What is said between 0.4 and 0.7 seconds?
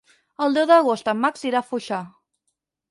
El deu